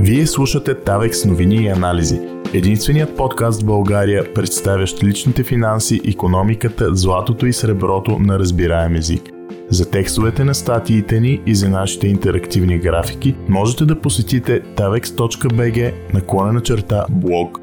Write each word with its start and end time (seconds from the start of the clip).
Вие 0.00 0.26
слушате 0.26 0.74
Тавекс 0.74 1.24
новини 1.24 1.56
и 1.56 1.68
анализи. 1.68 2.20
Единственият 2.54 3.16
подкаст 3.16 3.62
в 3.62 3.66
България, 3.66 4.34
представящ 4.34 5.04
личните 5.04 5.44
финанси, 5.44 6.00
економиката, 6.04 6.94
златото 6.94 7.46
и 7.46 7.52
среброто 7.52 8.18
на 8.18 8.38
разбираем 8.38 8.94
език. 8.94 9.22
За 9.70 9.90
текстовете 9.90 10.44
на 10.44 10.54
статиите 10.54 11.20
ни 11.20 11.40
и 11.46 11.54
за 11.54 11.68
нашите 11.68 12.08
интерактивни 12.08 12.78
графики 12.78 13.36
можете 13.48 13.84
да 13.84 14.00
посетите 14.00 14.62
tavex.bg 14.62 15.92
наклона 16.14 16.60
черта 16.60 17.06
блог. 17.10 17.58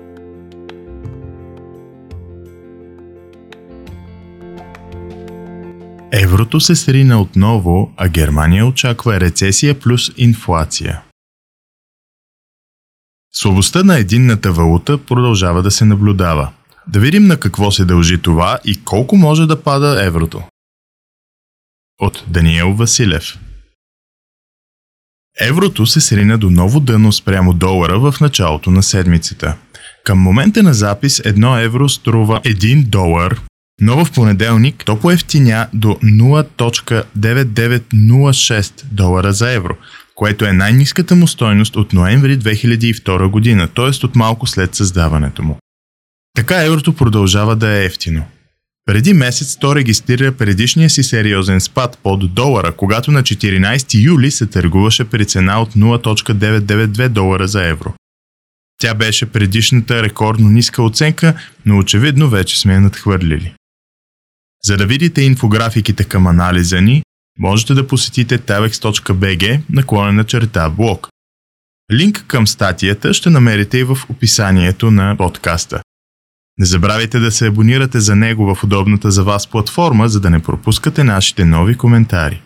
Еврото 6.11 6.59
се 6.59 6.75
срина 6.75 7.21
отново, 7.21 7.91
а 7.97 8.09
Германия 8.09 8.65
очаква 8.65 9.19
рецесия 9.19 9.79
плюс 9.79 10.11
инфлация. 10.17 11.01
Слабостта 13.45 13.83
на 13.83 13.97
единната 13.97 14.51
валута 14.51 14.97
продължава 14.97 15.63
да 15.63 15.71
се 15.71 15.85
наблюдава. 15.85 16.51
Да 16.87 16.99
видим 16.99 17.27
на 17.27 17.39
какво 17.39 17.71
се 17.71 17.85
дължи 17.85 18.21
това 18.21 18.59
и 18.65 18.83
колко 18.83 19.17
може 19.17 19.45
да 19.45 19.63
пада 19.63 20.05
еврото. 20.05 20.43
От 22.01 22.23
Даниел 22.27 22.73
Василев 22.73 23.39
Еврото 25.39 25.85
се 25.85 26.01
срина 26.01 26.37
до 26.37 26.49
ново 26.49 26.79
дъно 26.79 27.11
спрямо 27.11 27.53
долара 27.53 27.99
в 27.99 28.15
началото 28.21 28.71
на 28.71 28.83
седмицата. 28.83 29.57
Към 30.03 30.19
момента 30.19 30.63
на 30.63 30.73
запис 30.73 31.19
1 31.19 31.63
евро 31.63 31.89
струва 31.89 32.41
1 32.41 32.85
долар, 32.85 33.41
но 33.81 34.05
в 34.05 34.11
понеделник 34.11 34.85
то 34.85 34.99
поевтиня 34.99 35.67
до 35.73 35.87
0.9906 35.87 38.85
долара 38.85 39.33
за 39.33 39.51
евро, 39.51 39.77
което 40.15 40.45
е 40.45 40.53
най-низката 40.53 41.15
му 41.15 41.27
стойност 41.27 41.75
от 41.75 41.93
ноември 41.93 42.39
2002 42.39 43.29
година, 43.29 43.67
т.е. 43.67 44.05
от 44.05 44.15
малко 44.15 44.47
след 44.47 44.75
създаването 44.75 45.43
му. 45.43 45.57
Така 46.35 46.63
еврото 46.63 46.95
продължава 46.95 47.55
да 47.55 47.71
е 47.71 47.85
ефтино. 47.85 48.23
Преди 48.85 49.13
месец 49.13 49.57
то 49.57 49.75
регистрира 49.75 50.31
предишния 50.31 50.89
си 50.89 51.03
сериозен 51.03 51.61
спад 51.61 51.99
под 52.03 52.33
долара, 52.33 52.71
когато 52.71 53.11
на 53.11 53.23
14 53.23 54.03
юли 54.03 54.31
се 54.31 54.45
търгуваше 54.45 55.03
при 55.03 55.25
цена 55.25 55.61
от 55.61 55.73
0.992 55.73 57.09
долара 57.09 57.47
за 57.47 57.65
евро. 57.65 57.93
Тя 58.81 58.93
беше 58.93 59.25
предишната 59.25 60.03
рекордно 60.03 60.49
ниска 60.49 60.83
оценка, 60.83 61.33
но 61.65 61.77
очевидно 61.77 62.29
вече 62.29 62.59
сме 62.59 62.73
я 62.73 62.81
надхвърлили. 62.81 63.53
За 64.63 64.77
да 64.77 64.85
видите 64.85 65.21
инфографиките 65.21 66.03
към 66.03 66.27
анализа 66.27 66.81
ни, 66.81 67.03
можете 67.39 67.73
да 67.73 67.87
посетите 67.87 68.39
tavex.bg 68.39 69.61
наклонена 69.69 70.23
черта 70.23 70.69
блог. 70.69 71.09
Линк 71.93 72.25
към 72.27 72.47
статията 72.47 73.13
ще 73.13 73.29
намерите 73.29 73.77
и 73.77 73.83
в 73.83 73.97
описанието 74.09 74.91
на 74.91 75.15
подкаста. 75.17 75.81
Не 76.57 76.65
забравяйте 76.65 77.19
да 77.19 77.31
се 77.31 77.47
абонирате 77.47 77.99
за 77.99 78.15
него 78.15 78.55
в 78.55 78.63
удобната 78.63 79.11
за 79.11 79.23
вас 79.23 79.47
платформа, 79.47 80.09
за 80.09 80.19
да 80.19 80.29
не 80.29 80.43
пропускате 80.43 81.03
нашите 81.03 81.45
нови 81.45 81.77
коментари. 81.77 82.41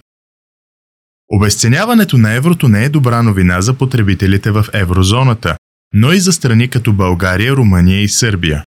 Обесценяването 1.31 2.17
на 2.17 2.33
еврото 2.33 2.67
не 2.67 2.85
е 2.85 2.89
добра 2.89 3.23
новина 3.23 3.61
за 3.61 3.73
потребителите 3.73 4.51
в 4.51 4.65
еврозоната, 4.73 5.57
но 5.93 6.11
и 6.13 6.19
за 6.19 6.33
страни 6.33 6.67
като 6.67 6.93
България, 6.93 7.55
Румъния 7.55 8.01
и 8.01 8.07
Сърбия. 8.07 8.63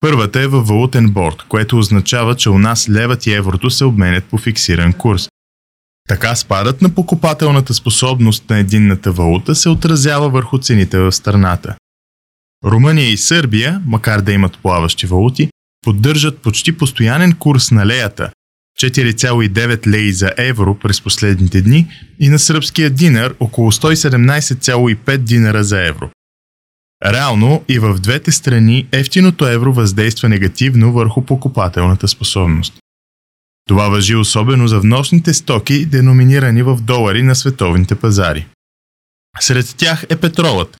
Първата 0.00 0.40
е 0.40 0.46
във 0.46 0.66
валутен 0.66 1.10
борт, 1.10 1.42
което 1.48 1.78
означава, 1.78 2.34
че 2.34 2.50
у 2.50 2.58
нас 2.58 2.88
левът 2.90 3.26
и 3.26 3.32
еврото 3.32 3.70
се 3.70 3.84
обменят 3.84 4.24
по 4.24 4.38
фиксиран 4.38 4.92
курс. 4.92 5.28
Така 6.08 6.34
спадът 6.36 6.82
на 6.82 6.94
покупателната 6.94 7.74
способност 7.74 8.50
на 8.50 8.58
единната 8.58 9.12
валута 9.12 9.54
се 9.54 9.68
отразява 9.68 10.30
върху 10.30 10.58
цените 10.58 10.98
в 10.98 11.12
страната. 11.12 11.76
Румъния 12.64 13.08
и 13.08 13.16
Сърбия, 13.16 13.82
макар 13.86 14.20
да 14.20 14.32
имат 14.32 14.58
плаващи 14.62 15.06
валути, 15.06 15.48
поддържат 15.84 16.38
почти 16.38 16.76
постоянен 16.78 17.32
курс 17.32 17.70
на 17.70 17.86
леята 17.86 18.30
4,9 18.80 19.86
леи 19.86 20.12
за 20.12 20.32
евро 20.36 20.78
през 20.78 21.00
последните 21.00 21.62
дни 21.62 21.88
и 22.20 22.28
на 22.28 22.38
сръбския 22.38 22.90
динар 22.90 23.34
около 23.40 23.72
117,5 23.72 25.16
динара 25.16 25.64
за 25.64 25.86
евро. 25.86 26.10
Реално 27.04 27.64
и 27.68 27.78
в 27.78 27.98
двете 27.98 28.32
страни 28.32 28.88
ефтиното 28.92 29.46
евро 29.46 29.72
въздейства 29.72 30.28
негативно 30.28 30.92
върху 30.92 31.22
покупателната 31.22 32.08
способност. 32.08 32.81
Това 33.68 33.88
въжи 33.88 34.14
особено 34.16 34.68
за 34.68 34.80
вносните 34.80 35.34
стоки, 35.34 35.86
деноминирани 35.86 36.62
в 36.62 36.80
долари 36.80 37.22
на 37.22 37.34
световните 37.34 37.94
пазари. 37.94 38.46
Сред 39.40 39.74
тях 39.76 40.06
е 40.08 40.16
петролът. 40.16 40.76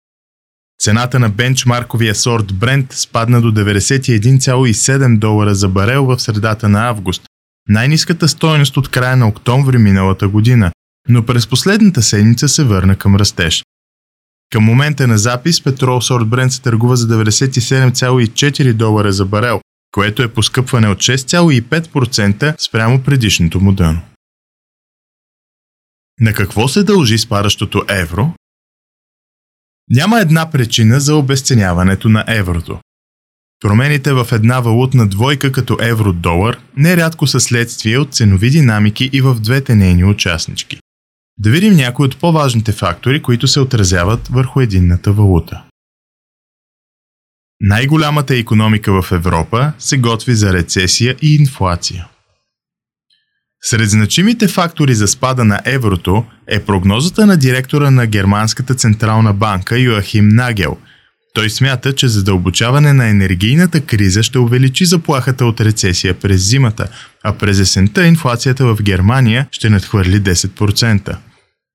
Цената 0.82 1.18
на 1.18 1.30
бенчмарковия 1.30 2.14
сорт 2.14 2.52
Brent 2.52 2.92
спадна 2.92 3.40
до 3.40 3.52
91,7 3.52 5.18
долара 5.18 5.54
за 5.54 5.68
барел 5.68 6.04
в 6.04 6.18
средата 6.18 6.68
на 6.68 6.88
август, 6.88 7.22
най-низката 7.68 8.28
стоеност 8.28 8.76
от 8.76 8.88
края 8.88 9.16
на 9.16 9.28
октомври 9.28 9.78
миналата 9.78 10.28
година, 10.28 10.72
но 11.08 11.26
през 11.26 11.46
последната 11.46 12.02
седмица 12.02 12.48
се 12.48 12.64
върна 12.64 12.96
към 12.96 13.16
растеж. 13.16 13.64
Към 14.52 14.64
момента 14.64 15.06
на 15.06 15.18
запис 15.18 15.64
петрол 15.64 16.00
сорт 16.00 16.24
Brent 16.24 16.48
се 16.48 16.62
търгува 16.62 16.96
за 16.96 17.08
97,4 17.08 18.72
долара 18.72 19.12
за 19.12 19.24
барел, 19.24 19.60
което 19.92 20.22
е 20.22 20.32
поскъпване 20.32 20.88
от 20.88 20.98
6,5% 20.98 22.54
спрямо 22.58 23.02
предишното 23.02 23.60
му 23.60 23.72
дъно. 23.72 24.00
На 26.20 26.32
какво 26.32 26.68
се 26.68 26.82
дължи 26.82 27.18
спадащото 27.18 27.84
евро? 27.88 28.34
Няма 29.90 30.20
една 30.20 30.50
причина 30.50 31.00
за 31.00 31.16
обесценяването 31.16 32.08
на 32.08 32.24
еврото. 32.28 32.80
Промените 33.60 34.12
в 34.12 34.28
една 34.32 34.60
валутна 34.60 35.08
двойка 35.08 35.52
като 35.52 35.78
евро-долар 35.80 36.60
нерядко 36.76 37.26
са 37.26 37.40
следствие 37.40 37.98
от 37.98 38.14
ценови 38.14 38.50
динамики 38.50 39.10
и 39.12 39.20
в 39.20 39.34
двете 39.34 39.74
нейни 39.74 40.04
участнички. 40.04 40.78
Да 41.38 41.50
видим 41.50 41.74
някои 41.74 42.06
от 42.06 42.20
по-важните 42.20 42.72
фактори, 42.72 43.22
които 43.22 43.48
се 43.48 43.60
отразяват 43.60 44.28
върху 44.28 44.60
единната 44.60 45.12
валута. 45.12 45.64
Най-голямата 47.64 48.36
економика 48.36 49.02
в 49.02 49.12
Европа 49.12 49.72
се 49.78 49.98
готви 49.98 50.34
за 50.34 50.52
рецесия 50.52 51.16
и 51.22 51.34
инфлация. 51.34 52.06
Сред 53.62 53.90
значимите 53.90 54.48
фактори 54.48 54.94
за 54.94 55.08
спада 55.08 55.44
на 55.44 55.60
еврото 55.64 56.24
е 56.46 56.64
прогнозата 56.64 57.26
на 57.26 57.36
директора 57.36 57.90
на 57.90 58.06
Германската 58.06 58.74
централна 58.74 59.32
банка 59.32 59.78
Йоахим 59.78 60.28
Нагел. 60.28 60.76
Той 61.34 61.50
смята, 61.50 61.94
че 61.94 62.08
задълбочаване 62.08 62.92
на 62.92 63.08
енергийната 63.08 63.80
криза 63.80 64.22
ще 64.22 64.38
увеличи 64.38 64.84
заплахата 64.84 65.46
от 65.46 65.60
рецесия 65.60 66.14
през 66.14 66.48
зимата, 66.48 66.88
а 67.24 67.32
през 67.32 67.58
есента 67.58 68.06
инфлацията 68.06 68.64
в 68.66 68.82
Германия 68.82 69.46
ще 69.50 69.70
надхвърли 69.70 70.20
10%. 70.20 71.16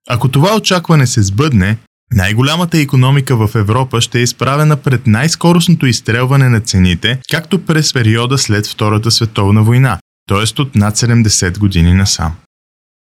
Ако 0.09 0.27
това 0.27 0.55
очакване 0.55 1.07
се 1.07 1.23
сбъдне, 1.23 1.77
най-голямата 2.11 2.77
економика 2.77 3.47
в 3.47 3.55
Европа 3.55 4.01
ще 4.01 4.19
е 4.19 4.21
изправена 4.21 4.77
пред 4.77 5.07
най-скоростното 5.07 5.85
изстрелване 5.85 6.49
на 6.49 6.59
цените, 6.59 7.19
както 7.31 7.65
през 7.65 7.93
периода 7.93 8.37
след 8.37 8.67
Втората 8.67 9.11
световна 9.11 9.63
война, 9.63 9.99
т.е. 10.29 10.61
от 10.61 10.75
над 10.75 10.97
70 10.97 11.57
години 11.57 11.93
насам. 11.93 12.35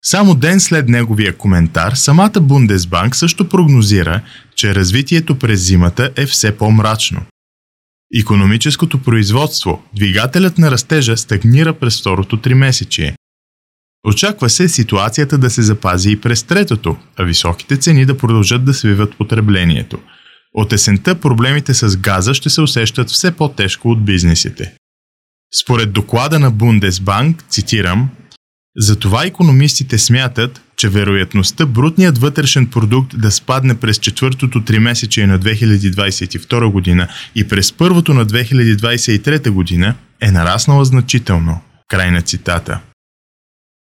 Само 0.05 0.35
ден 0.35 0.59
след 0.59 0.89
неговия 0.89 1.37
коментар, 1.37 1.93
самата 1.93 2.41
Бундесбанк 2.41 3.15
също 3.15 3.49
прогнозира, 3.49 4.21
че 4.55 4.75
развитието 4.75 5.39
през 5.39 5.61
зимата 5.61 6.11
е 6.15 6.25
все 6.25 6.57
по-мрачно. 6.57 7.21
Економическото 8.19 9.01
производство, 9.01 9.83
двигателят 9.95 10.57
на 10.57 10.71
растежа, 10.71 11.17
стагнира 11.17 11.73
през 11.73 11.99
второто 11.99 12.41
тримесечие. 12.41 13.15
Очаква 14.07 14.49
се 14.49 14.69
ситуацията 14.69 15.37
да 15.37 15.49
се 15.49 15.61
запази 15.61 16.11
и 16.11 16.21
през 16.21 16.43
третото, 16.43 16.97
а 17.17 17.23
високите 17.23 17.77
цени 17.77 18.05
да 18.05 18.17
продължат 18.17 18.65
да 18.65 18.73
свиват 18.73 19.17
потреблението. 19.17 19.99
От 20.53 20.73
есента 20.73 21.15
проблемите 21.15 21.73
с 21.73 21.97
газа 21.97 22.33
ще 22.33 22.49
се 22.49 22.61
усещат 22.61 23.09
все 23.09 23.31
по-тежко 23.31 23.89
от 23.89 24.05
бизнесите. 24.05 24.73
Според 25.61 25.91
доклада 25.91 26.39
на 26.39 26.51
Бундесбанк, 26.51 27.43
цитирам, 27.49 28.09
затова 28.77 29.25
економистите 29.25 29.97
смятат, 29.97 30.61
че 30.75 30.89
вероятността 30.89 31.65
брутният 31.65 32.17
вътрешен 32.17 32.67
продукт 32.67 33.19
да 33.19 33.31
спадне 33.31 33.79
през 33.79 33.97
четвъртото 33.97 34.63
тримесечие 34.63 35.27
на 35.27 35.39
2022 35.39 36.71
година 36.71 37.07
и 37.35 37.47
през 37.47 37.73
първото 37.73 38.13
на 38.13 38.25
2023 38.25 39.49
година 39.49 39.95
е 40.21 40.31
нараснала 40.31 40.85
значително. 40.85 41.61
Край 41.89 42.11
на 42.11 42.21
цитата. 42.21 42.79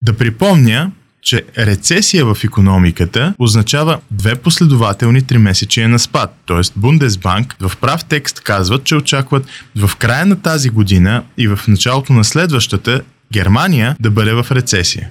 Да 0.05 0.13
припомня, 0.13 0.91
че 1.21 1.43
рецесия 1.57 2.25
в 2.25 2.37
економиката 2.43 3.33
означава 3.39 3.99
две 4.11 4.35
последователни 4.35 5.21
тримесечия 5.21 5.89
на 5.89 5.99
спад. 5.99 6.35
Тоест 6.45 6.73
Бундесбанк 6.75 7.55
в 7.59 7.71
прав 7.81 8.05
текст 8.05 8.39
казват, 8.39 8.83
че 8.83 8.95
очакват 8.95 9.45
в 9.75 9.95
края 9.95 10.25
на 10.25 10.41
тази 10.41 10.69
година 10.69 11.23
и 11.37 11.47
в 11.47 11.59
началото 11.67 12.13
на 12.13 12.23
следващата 12.23 13.01
Германия 13.33 13.95
да 13.99 14.11
бъде 14.11 14.33
в 14.33 14.47
рецесия. 14.51 15.09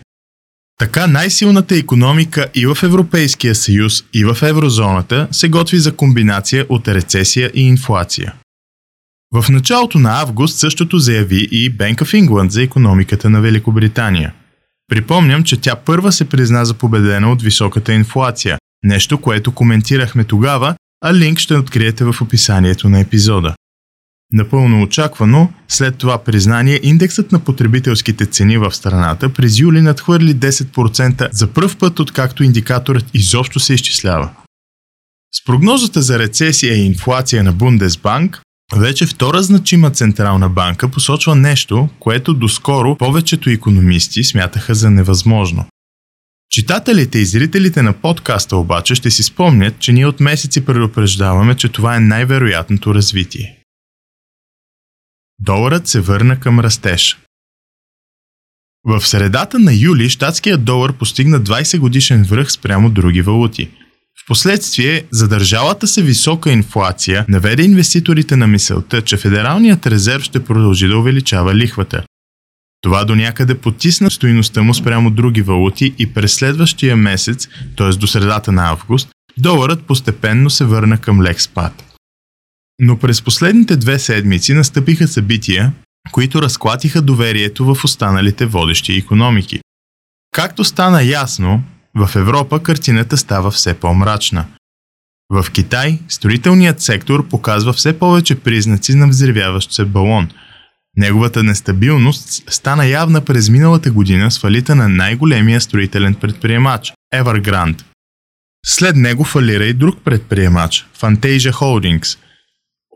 Така 0.79 1.07
най-силната 1.07 1.77
економика 1.77 2.47
и 2.55 2.67
в 2.67 2.79
Европейския 2.83 3.55
съюз, 3.55 4.05
и 4.15 4.25
в 4.25 4.39
еврозоната 4.43 5.29
се 5.31 5.49
готви 5.49 5.79
за 5.79 5.97
комбинация 5.97 6.67
от 6.69 6.89
рецесия 6.89 7.51
и 7.55 7.63
инфлация. 7.63 8.35
В 9.35 9.49
началото 9.49 9.99
на 9.99 10.21
август 10.21 10.59
същото 10.59 10.99
заяви 10.99 11.49
и 11.51 11.73
Bank 11.73 11.97
of 11.97 12.27
England 12.27 12.49
за 12.49 12.63
економиката 12.63 13.31
на 13.31 13.41
Великобритания. 13.41 14.33
Припомням, 14.89 15.45
че 15.45 15.61
тя 15.61 15.77
първа 15.77 16.13
се 16.13 16.29
призна 16.29 16.65
за 16.65 16.75
победена 16.75 17.33
от 17.33 17.43
високата 17.43 17.93
инфлация, 17.93 18.59
нещо, 18.83 19.21
което 19.21 19.53
коментирахме 19.53 20.25
тогава, 20.25 20.75
а 21.05 21.15
линк 21.15 21.39
ще 21.39 21.55
откриете 21.55 22.05
в 22.05 22.15
описанието 22.21 22.89
на 22.89 23.01
епизода. 23.01 23.55
Напълно 24.33 24.83
очаквано, 24.83 25.53
след 25.69 25.97
това 25.97 26.25
признание, 26.25 26.81
индексът 26.83 27.33
на 27.33 27.39
потребителските 27.39 28.27
цени 28.27 28.59
в 28.59 28.75
страната 28.75 29.33
през 29.33 29.59
юли 29.59 29.81
надхвърли 29.81 30.35
10% 30.35 31.29
за 31.33 31.47
пръв 31.47 31.77
път, 31.77 32.01
откакто 32.01 32.45
индикаторът 32.45 33.05
изобщо 33.15 33.61
се 33.61 33.75
изчислява. 33.75 34.31
С 35.35 35.45
прогнозата 35.45 36.03
за 36.03 36.19
рецесия 36.19 36.75
и 36.75 36.87
инфлация 36.87 37.45
на 37.45 37.53
Бундесбанк, 37.53 38.43
вече 38.79 39.07
втора 39.07 39.43
значима 39.43 39.91
централна 39.91 40.49
банка 40.49 40.91
посочва 40.91 41.35
нещо, 41.35 41.89
което 41.99 42.35
доскоро 42.35 42.97
повечето 42.97 43.51
економисти 43.51 44.25
смятаха 44.25 44.75
за 44.75 44.91
невъзможно. 44.91 45.67
Читателите 46.51 47.19
и 47.19 47.25
зрителите 47.25 47.83
на 47.83 47.93
подкаста 47.93 48.57
обаче 48.57 48.95
ще 48.95 49.11
си 49.11 49.23
спомнят, 49.23 49.79
че 49.79 49.93
ние 49.93 50.07
от 50.07 50.21
месеци 50.21 50.65
предупреждаваме, 50.65 51.55
че 51.55 51.69
това 51.69 51.97
е 51.97 52.01
най-вероятното 52.01 52.95
развитие. 52.95 53.59
Доларът 55.39 55.89
се 55.89 56.01
върна 56.01 56.41
към 56.41 56.61
растеж. 56.61 57.19
В 58.85 59.07
средата 59.07 59.59
на 59.59 59.75
юли 59.75 60.09
щатският 60.09 60.65
долар 60.65 60.93
постигна 60.93 61.41
20 61.41 61.79
годишен 61.79 62.23
връх 62.23 62.53
спрямо 62.53 62.91
други 62.91 63.23
валути. 63.23 63.71
Впоследствие, 64.25 65.05
задържалата 65.13 65.87
се 65.87 66.03
висока 66.03 66.53
инфлация 66.53 67.27
наведе 67.29 67.63
инвеститорите 67.63 68.37
на 68.37 68.47
мисълта, 68.47 69.03
че 69.03 69.17
Федералният 69.17 69.87
резерв 69.87 70.23
ще 70.23 70.45
продължи 70.45 70.89
да 70.89 70.99
увеличава 70.99 71.55
лихвата. 71.55 72.03
Това 72.81 73.05
до 73.05 73.15
някъде 73.15 73.55
потисна 73.55 74.11
стоиността 74.11 74.63
му 74.63 74.75
спрямо 74.75 75.11
други 75.11 75.43
валути 75.43 75.95
и 75.99 76.13
през 76.15 76.35
следващия 76.35 76.97
месец, 76.97 77.49
т.е. 77.77 77.89
до 77.89 78.07
средата 78.07 78.53
на 78.53 78.71
август, 78.71 79.09
доларът 79.39 79.83
постепенно 79.87 80.51
се 80.51 80.65
върна 80.65 80.99
към 80.99 81.23
лек 81.23 81.41
спад. 81.41 81.85
Но 82.79 82.99
през 82.99 83.23
последните 83.23 83.77
две 83.77 83.99
седмици 83.99 84.55
настъпиха 84.55 85.09
събития, 85.09 85.73
които 86.13 86.43
разклатиха 86.43 87.03
доверието 87.03 87.75
в 87.75 87.85
останалите 87.85 88.47
водещи 88.47 88.93
економики. 88.93 89.61
Както 90.33 90.65
стана 90.65 91.03
ясно, 91.03 91.63
в 91.97 92.17
Европа 92.17 92.63
картината 92.63 93.17
става 93.17 93.51
все 93.51 93.75
по-мрачна. 93.75 94.47
В 95.31 95.47
Китай 95.53 95.99
строителният 96.09 96.81
сектор 96.81 97.29
показва 97.29 97.73
все 97.73 97.99
повече 97.99 98.35
признаци 98.35 98.95
на 98.95 99.09
взривяващ 99.09 99.73
се 99.73 99.85
балон. 99.85 100.29
Неговата 100.97 101.43
нестабилност 101.43 102.53
стана 102.53 102.87
явна 102.87 103.21
през 103.21 103.49
миналата 103.49 103.91
година 103.91 104.31
с 104.31 104.41
фалита 104.41 104.75
на 104.75 104.89
най-големия 104.89 105.61
строителен 105.61 106.15
предприемач– 106.15 106.93
Evergrande. 107.15 107.83
След 108.67 108.97
него 108.97 109.25
фалира 109.25 109.65
и 109.65 109.73
друг 109.73 109.99
предприемач– 110.05 110.87
Fantasia 111.01 111.53
Holdings– 111.53 112.19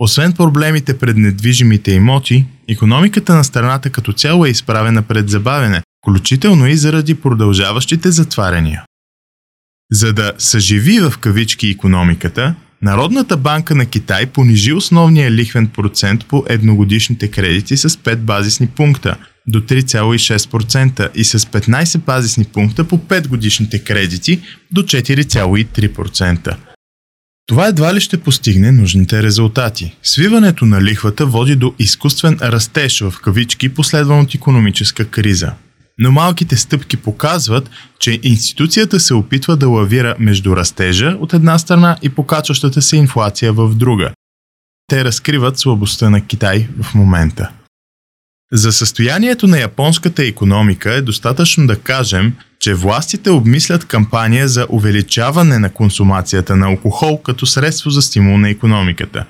освен 0.01 0.33
проблемите 0.33 0.99
пред 0.99 1.17
недвижимите 1.17 1.93
имоти, 1.93 2.47
економиката 2.69 3.35
на 3.35 3.45
страната 3.45 3.91
като 3.91 4.13
цяло 4.13 4.47
е 4.47 4.51
изправена 4.51 5.03
пред 5.03 5.31
забавене, 5.31 5.83
включително 6.03 6.67
и 6.67 6.77
заради 6.77 7.15
продължаващите 7.15 8.11
затваряния. 8.11 8.85
За 9.93 10.13
да 10.13 10.33
съживи 10.39 11.01
в 11.01 11.15
кавички 11.21 11.69
економиката, 11.69 12.55
Народната 12.83 13.37
банка 13.37 13.75
на 13.75 13.87
Китай 13.87 14.27
понижи 14.27 14.73
основния 14.73 15.31
лихвен 15.31 15.67
процент 15.67 16.27
по 16.27 16.45
едногодишните 16.49 17.31
кредити 17.31 17.77
с 17.77 17.89
5 17.89 18.17
базисни 18.17 18.67
пункта 18.67 19.17
до 19.47 19.61
3,6% 19.61 21.11
и 21.15 21.25
с 21.25 21.39
15 21.39 21.99
базисни 21.99 22.45
пункта 22.45 22.85
по 22.85 22.99
5 22.99 23.29
годишните 23.29 23.79
кредити 23.79 24.41
до 24.73 24.83
4,3%. 24.83 26.57
Това 27.47 27.67
едва 27.67 27.95
ли 27.95 28.01
ще 28.01 28.21
постигне 28.21 28.73
нужните 28.73 29.23
резултати. 29.23 29.97
Свиването 30.03 30.65
на 30.65 30.83
лихвата 30.83 31.27
води 31.27 31.57
до 31.57 31.75
изкуствен 31.79 32.39
растеж 32.43 33.01
в 33.01 33.15
кавички, 33.23 33.69
последван 33.69 34.21
от 34.21 34.35
економическа 34.35 35.05
криза. 35.05 35.53
Но 35.99 36.13
малките 36.13 36.57
стъпки 36.57 36.97
показват, 36.97 37.71
че 37.99 38.21
институцията 38.23 39.01
се 39.01 39.15
опитва 39.15 39.57
да 39.57 39.69
лавира 39.69 40.15
между 40.19 40.57
растежа 40.57 41.17
от 41.21 41.33
една 41.33 41.59
страна 41.59 41.97
и 42.03 42.09
покачващата 42.09 42.83
се 42.83 42.97
инфлация 42.97 43.53
в 43.53 43.75
друга. 43.75 44.11
Те 44.87 45.05
разкриват 45.05 45.59
слабостта 45.59 46.11
на 46.11 46.27
Китай 46.27 46.69
в 46.83 46.95
момента. 46.95 47.51
За 48.53 48.73
състоянието 48.73 49.47
на 49.47 49.59
японската 49.59 50.25
економика 50.25 50.95
е 50.95 51.03
достатъчно 51.03 51.67
да 51.67 51.81
кажем, 51.81 52.35
че 52.61 52.75
властите 52.75 53.31
обмислят 53.31 53.85
кампания 53.85 54.49
за 54.49 54.67
увеличаване 54.71 55.59
на 55.59 55.73
консумацията 55.73 56.57
на 56.57 56.67
алкохол 56.67 57.23
като 57.23 57.47
средство 57.47 57.91
за 57.91 58.03
стимул 58.03 58.39
на 58.39 58.51
економиката. 58.51 59.25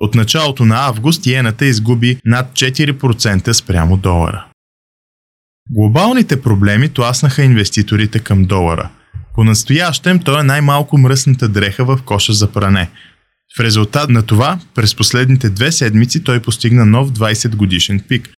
От 0.00 0.14
началото 0.14 0.64
на 0.64 0.86
август 0.86 1.26
иената 1.26 1.66
изгуби 1.66 2.18
над 2.24 2.52
4% 2.52 3.52
спрямо 3.52 3.96
долара. 3.96 4.46
Глобалните 5.70 6.42
проблеми 6.42 6.94
тласнаха 6.94 7.42
инвеститорите 7.42 8.20
към 8.20 8.44
долара. 8.44 8.90
По-настоящем 9.34 10.20
той 10.20 10.40
е 10.40 10.44
най-малко 10.44 10.98
мръсната 10.98 11.48
дреха 11.48 11.84
в 11.84 12.00
коша 12.04 12.32
за 12.32 12.52
пране. 12.52 12.90
В 13.56 13.60
резултат 13.60 14.10
на 14.10 14.26
това, 14.26 14.60
през 14.74 14.94
последните 14.94 15.50
две 15.50 15.72
седмици 15.72 16.24
той 16.24 16.42
постигна 16.42 16.86
нов 16.86 17.10
20 17.10 17.56
годишен 17.56 18.00
пик. 18.08 18.34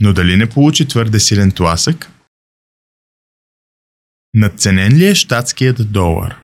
Но 0.00 0.12
дали 0.12 0.36
не 0.36 0.48
получи 0.48 0.88
твърде 0.88 1.20
силен 1.20 1.52
тласък? 1.52 2.10
Надценен 4.34 4.92
ли 4.92 5.06
е 5.06 5.14
щатският 5.14 5.92
долар? 5.92 6.40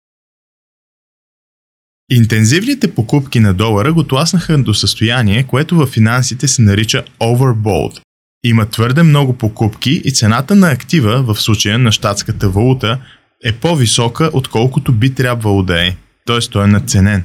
Интензивните 2.10 2.94
покупки 2.94 3.40
на 3.40 3.54
долара 3.54 3.92
го 3.92 4.06
тласнаха 4.06 4.62
до 4.62 4.74
състояние, 4.74 5.46
което 5.46 5.76
в 5.76 5.86
финансите 5.86 6.48
се 6.48 6.62
нарича 6.62 7.04
overbought. 7.20 8.00
Има 8.44 8.66
твърде 8.66 9.02
много 9.02 9.32
покупки 9.32 10.02
и 10.04 10.12
цената 10.12 10.54
на 10.54 10.70
актива, 10.70 11.22
в 11.22 11.40
случая 11.40 11.78
на 11.78 11.92
щатската 11.92 12.48
валута, 12.48 12.98
е 13.44 13.52
по-висока, 13.52 14.30
отколкото 14.32 14.92
би 14.92 15.14
трябвало 15.14 15.62
да 15.62 15.86
е, 15.86 15.96
т.е. 16.26 16.38
той 16.38 16.64
е 16.64 16.66
надценен. 16.66 17.24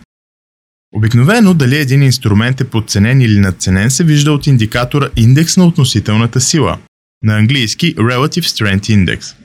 Обикновено 0.96 1.54
дали 1.54 1.78
един 1.78 2.04
инструмент 2.04 2.62
е 2.62 2.70
подценен 2.70 3.22
или 3.22 3.40
надценен 3.40 3.92
се 3.92 4.04
вижда 4.04 4.32
от 4.32 4.48
индикатора 4.48 5.10
индекс 5.16 5.58
на 5.58 5.66
относителната 5.66 6.42
сила, 6.42 6.78
на 7.24 7.38
английски 7.38 7.96
Relative 7.96 8.46
Strength 8.46 8.80
Index. 8.82 9.36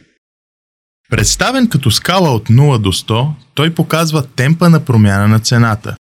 Представен 1.11 1.69
като 1.69 1.91
скала 1.91 2.31
от 2.35 2.49
0 2.49 2.79
до 2.79 2.93
100, 2.93 3.33
той 3.55 3.75
показва 3.75 4.27
темпа 4.27 4.71
на 4.71 4.85
промяна 4.85 5.29
на 5.29 5.41
цената. 5.41 5.97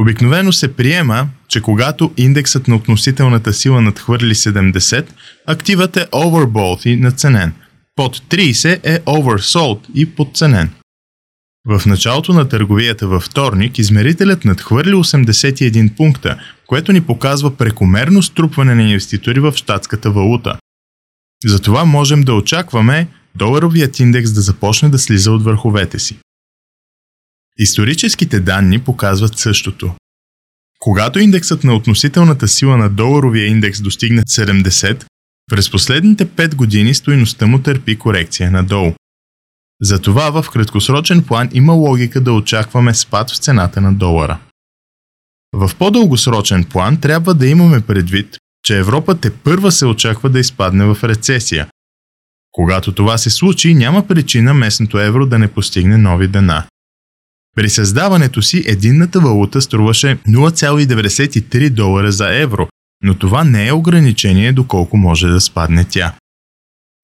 Обикновено 0.00 0.52
се 0.52 0.76
приема, 0.76 1.28
че 1.48 1.60
когато 1.60 2.12
индексът 2.16 2.68
на 2.68 2.76
относителната 2.76 3.52
сила 3.52 3.80
надхвърли 3.80 4.34
70, 4.34 5.06
активът 5.46 5.96
е 5.96 6.06
overbought 6.06 6.86
и 6.86 6.96
наценен. 6.96 7.52
Под 7.96 8.16
30 8.16 8.80
е 8.84 9.00
oversold 9.00 9.78
и 9.94 10.14
подценен. 10.14 10.70
В 11.68 11.86
началото 11.86 12.32
на 12.32 12.48
търговията 12.48 13.08
във 13.08 13.22
вторник 13.22 13.78
измерителят 13.78 14.44
надхвърли 14.44 14.92
81 14.92 15.96
пункта, 15.96 16.38
което 16.66 16.92
ни 16.92 17.00
показва 17.00 17.56
прекомерно 17.56 18.22
струпване 18.22 18.74
на 18.74 18.82
инвеститори 18.82 19.40
в 19.40 19.52
щатската 19.56 20.10
валута. 20.10 20.58
Затова 21.44 21.84
можем 21.84 22.22
да 22.22 22.34
очакваме 22.34 23.08
доларовият 23.34 24.00
индекс 24.00 24.32
да 24.32 24.40
започне 24.40 24.88
да 24.88 24.98
слиза 24.98 25.32
от 25.32 25.44
върховете 25.44 25.98
си. 25.98 26.18
Историческите 27.58 28.40
данни 28.40 28.78
показват 28.80 29.38
същото. 29.38 29.94
Когато 30.78 31.18
индексът 31.18 31.64
на 31.64 31.74
относителната 31.74 32.48
сила 32.48 32.76
на 32.76 32.90
доларовия 32.90 33.46
индекс 33.46 33.80
достигне 33.80 34.22
70, 34.22 35.04
през 35.50 35.70
последните 35.70 36.26
5 36.26 36.54
години 36.54 36.94
стоиността 36.94 37.46
му 37.46 37.62
търпи 37.62 37.98
корекция 37.98 38.50
надолу. 38.50 38.92
Затова 39.82 40.42
в 40.42 40.50
краткосрочен 40.50 41.22
план 41.22 41.48
има 41.52 41.72
логика 41.72 42.20
да 42.20 42.32
очакваме 42.32 42.94
спад 42.94 43.30
в 43.30 43.38
цената 43.38 43.80
на 43.80 43.94
долара. 43.94 44.38
В 45.52 45.70
по-дългосрочен 45.78 46.64
план 46.64 47.00
трябва 47.00 47.34
да 47.34 47.46
имаме 47.46 47.80
предвид, 47.80 48.38
че 48.64 48.78
Европа 48.78 49.20
те 49.20 49.34
първа 49.34 49.72
се 49.72 49.86
очаква 49.86 50.30
да 50.30 50.38
изпадне 50.38 50.84
в 50.84 51.04
рецесия. 51.04 51.68
Когато 52.52 52.92
това 52.92 53.18
се 53.18 53.30
случи, 53.30 53.74
няма 53.74 54.06
причина 54.06 54.54
местното 54.54 54.98
евро 54.98 55.26
да 55.26 55.38
не 55.38 55.52
постигне 55.52 55.98
нови 55.98 56.28
дена. 56.28 56.66
При 57.54 57.70
създаването 57.70 58.42
си 58.42 58.64
единната 58.66 59.20
валута 59.20 59.62
струваше 59.62 60.18
0,93 60.28 61.70
долара 61.70 62.12
за 62.12 62.40
евро, 62.40 62.68
но 63.02 63.14
това 63.14 63.44
не 63.44 63.66
е 63.66 63.72
ограничение 63.72 64.52
доколко 64.52 64.96
може 64.96 65.28
да 65.28 65.40
спадне 65.40 65.84
тя. 65.84 66.14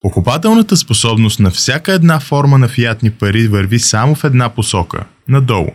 Покупателната 0.01 0.77
способност 0.77 1.39
на 1.39 1.51
всяка 1.51 1.93
една 1.93 2.19
форма 2.19 2.57
на 2.57 2.67
фиатни 2.67 3.11
пари 3.11 3.47
върви 3.47 3.79
само 3.79 4.15
в 4.15 4.23
една 4.23 4.49
посока– 4.49 5.05
надолу. 5.27 5.71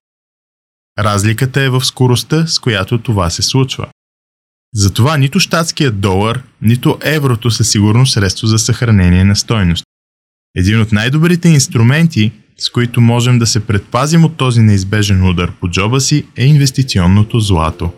Разликата 0.99 1.61
е 1.61 1.69
в 1.69 1.85
скоростта, 1.85 2.47
с 2.47 2.59
която 2.59 2.99
това 2.99 3.31
се 3.31 3.43
случва. 3.43 3.87
Затова 4.75 5.17
нито 5.17 5.41
щатският 5.41 6.01
долар, 6.01 6.43
нито 6.63 6.99
еврото 7.03 7.51
са 7.51 7.65
сигурно 7.65 8.07
средство 8.07 8.47
за 8.47 8.59
съхранение 8.59 9.25
на 9.25 9.37
стойност. 9.37 9.85
Един 10.57 10.81
от 10.81 10.93
най-добрите 10.93 11.49
инструменти, 11.49 12.33
с 12.59 12.71
които 12.71 13.01
можем 13.01 13.39
да 13.39 13.47
се 13.47 13.67
предпазим 13.67 14.25
от 14.25 14.37
този 14.37 14.61
неизбежен 14.61 15.29
удар 15.29 15.53
по 15.61 15.69
джоба 15.69 16.01
си, 16.01 16.27
е 16.37 16.45
инвестиционното 16.47 17.41
злато. 17.41 17.91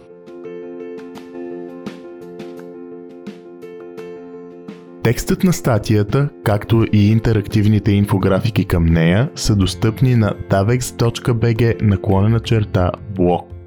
Текстът 5.04 5.44
на 5.44 5.52
статията, 5.52 6.28
както 6.44 6.86
и 6.92 7.10
интерактивните 7.10 7.92
инфографики 7.92 8.64
към 8.64 8.84
нея 8.84 9.30
са 9.34 9.56
достъпни 9.56 10.16
на 10.16 10.34
davex.bg 10.50 11.82
наклонена 11.82 12.40
черта 12.40 12.90
блог. 13.16 13.57